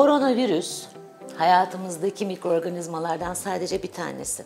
Koronavirüs 0.00 0.84
hayatımızdaki 1.36 2.26
mikroorganizmalardan 2.26 3.34
sadece 3.34 3.82
bir 3.82 3.92
tanesi. 3.92 4.44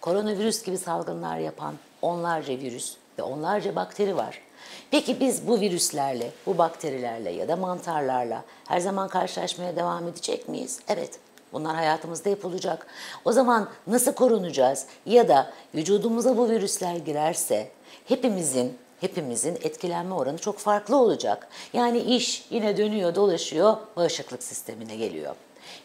Koronavirüs 0.00 0.62
gibi 0.62 0.78
salgınlar 0.78 1.38
yapan 1.38 1.74
onlarca 2.02 2.54
virüs 2.54 2.96
ve 3.18 3.22
onlarca 3.22 3.76
bakteri 3.76 4.16
var. 4.16 4.40
Peki 4.90 5.20
biz 5.20 5.46
bu 5.46 5.60
virüslerle, 5.60 6.30
bu 6.46 6.58
bakterilerle 6.58 7.30
ya 7.30 7.48
da 7.48 7.56
mantarlarla 7.56 8.44
her 8.68 8.80
zaman 8.80 9.08
karşılaşmaya 9.08 9.76
devam 9.76 10.08
edecek 10.08 10.48
miyiz? 10.48 10.80
Evet. 10.88 11.18
Bunlar 11.52 11.76
hayatımızda 11.76 12.30
hep 12.30 12.44
olacak. 12.44 12.86
O 13.24 13.32
zaman 13.32 13.68
nasıl 13.86 14.12
korunacağız? 14.12 14.86
Ya 15.06 15.28
da 15.28 15.50
vücudumuza 15.74 16.36
bu 16.36 16.50
virüsler 16.50 16.96
girerse 16.96 17.70
hepimizin 18.08 18.78
hepimizin 19.00 19.54
etkilenme 19.54 20.14
oranı 20.14 20.38
çok 20.38 20.58
farklı 20.58 20.96
olacak. 20.96 21.48
Yani 21.72 21.98
iş 21.98 22.46
yine 22.50 22.76
dönüyor, 22.76 23.14
dolaşıyor, 23.14 23.76
bağışıklık 23.96 24.42
sistemine 24.42 24.96
geliyor. 24.96 25.34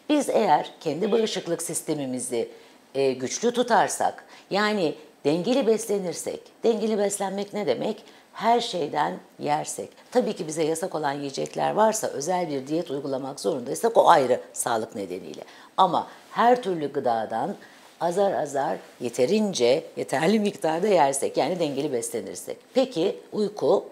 Biz 0.08 0.28
eğer 0.28 0.72
kendi 0.80 1.12
bağışıklık 1.12 1.62
sistemimizi 1.62 2.48
e, 2.94 3.12
güçlü 3.12 3.52
tutarsak, 3.52 4.24
yani 4.50 4.94
dengeli 5.24 5.66
beslenirsek, 5.66 6.40
dengeli 6.64 6.98
beslenmek 6.98 7.52
ne 7.52 7.66
demek? 7.66 8.04
Her 8.32 8.60
şeyden 8.60 9.18
yersek. 9.38 9.88
Tabii 10.10 10.32
ki 10.32 10.46
bize 10.46 10.64
yasak 10.64 10.94
olan 10.94 11.12
yiyecekler 11.12 11.70
varsa, 11.70 12.06
özel 12.06 12.48
bir 12.48 12.66
diyet 12.66 12.90
uygulamak 12.90 13.40
zorundaysak 13.40 13.96
o 13.96 14.08
ayrı 14.08 14.40
sağlık 14.52 14.94
nedeniyle. 14.94 15.44
Ama 15.76 16.06
her 16.30 16.62
türlü 16.62 16.92
gıdadan 16.92 17.56
azar 18.00 18.32
azar 18.32 18.78
yeterince, 19.00 19.84
yeterli 19.96 20.40
miktarda 20.40 20.86
yersek 20.86 21.36
yani 21.36 21.58
dengeli 21.58 21.92
beslenirsek. 21.92 22.56
Peki 22.74 23.16
uyku? 23.32 23.84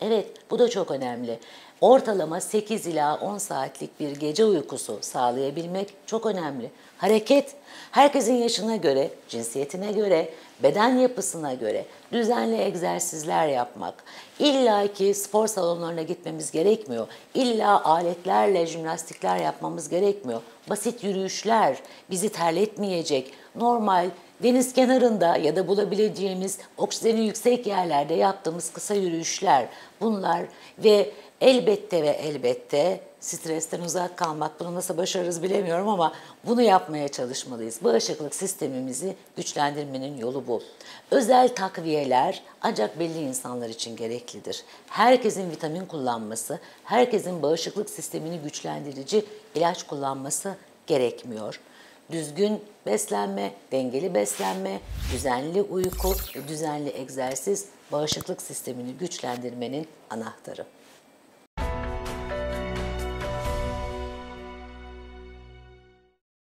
Evet 0.00 0.26
bu 0.52 0.58
da 0.58 0.70
çok 0.70 0.90
önemli. 0.90 1.38
Ortalama 1.80 2.40
8 2.40 2.86
ila 2.86 3.16
10 3.16 3.38
saatlik 3.38 4.00
bir 4.00 4.16
gece 4.16 4.44
uykusu 4.44 4.98
sağlayabilmek 5.00 5.94
çok 6.06 6.26
önemli. 6.26 6.70
Hareket 6.98 7.54
herkesin 7.90 8.34
yaşına 8.34 8.76
göre, 8.76 9.10
cinsiyetine 9.28 9.92
göre, 9.92 10.28
beden 10.62 10.96
yapısına 10.96 11.54
göre 11.54 11.84
düzenli 12.12 12.62
egzersizler 12.62 13.48
yapmak. 13.48 13.94
İlla 14.38 14.92
ki 14.92 15.14
spor 15.14 15.46
salonlarına 15.46 16.02
gitmemiz 16.02 16.50
gerekmiyor. 16.50 17.06
İlla 17.34 17.84
aletlerle 17.84 18.66
jimnastikler 18.66 19.36
yapmamız 19.36 19.88
gerekmiyor. 19.88 20.40
Basit 20.70 21.04
yürüyüşler 21.04 21.76
bizi 22.10 22.28
terletmeyecek. 22.28 23.32
Normal 23.54 24.10
deniz 24.42 24.72
kenarında 24.72 25.36
ya 25.36 25.56
da 25.56 25.68
bulabileceğimiz 25.68 26.58
oksijeni 26.76 27.26
yüksek 27.26 27.66
yerlerde 27.66 28.14
yaptığımız 28.14 28.72
kısa 28.72 28.94
yürüyüşler 28.94 29.68
bunlar 30.00 30.42
ve 30.78 31.10
elbette 31.40 32.02
ve 32.02 32.08
elbette 32.08 33.00
stresten 33.20 33.80
uzak 33.80 34.16
kalmak 34.16 34.60
bunu 34.60 34.74
nasıl 34.74 34.96
başarırız 34.96 35.42
bilemiyorum 35.42 35.88
ama 35.88 36.12
bunu 36.46 36.62
yapmaya 36.62 37.08
çalışmalıyız. 37.08 37.84
Bağışıklık 37.84 38.34
sistemimizi 38.34 39.16
güçlendirmenin 39.36 40.18
yolu 40.18 40.46
bu. 40.46 40.62
Özel 41.10 41.48
takviyeler 41.48 42.42
ancak 42.62 42.98
belli 42.98 43.20
insanlar 43.20 43.68
için 43.68 43.96
gereklidir. 43.96 44.64
Herkesin 44.86 45.50
vitamin 45.50 45.86
kullanması, 45.86 46.58
herkesin 46.84 47.42
bağışıklık 47.42 47.90
sistemini 47.90 48.38
güçlendirici 48.38 49.24
ilaç 49.54 49.82
kullanması 49.82 50.54
gerekmiyor. 50.86 51.60
Düzgün 52.10 52.60
beslenme, 52.86 53.52
dengeli 53.72 54.14
beslenme, 54.14 54.80
düzenli 55.12 55.62
uyku 55.62 56.14
düzenli 56.48 56.90
egzersiz 56.90 57.66
bağışıklık 57.92 58.42
sistemini 58.42 58.92
güçlendirmenin 58.92 59.88
anahtarı. 60.10 60.66